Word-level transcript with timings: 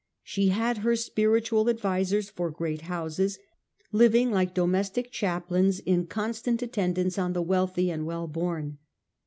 She 0.23 0.47
had 0.47 0.79
her 0.79 0.95
spiritual 0.95 1.69
advisers 1.69 2.27
for 2.27 2.49
great 2.49 2.81
houses, 2.89 3.37
living 3.91 4.31
like 4.31 4.55
domestic 4.55 5.11
chaplains 5.11 5.79
in 5.79 6.07
constant 6.07 6.63
attendance 6.63 7.19
on 7.19 7.33
the 7.33 7.43
wealthy 7.43 7.91
and 7.91 8.07
well 8.07 8.25
born. 8.27 8.79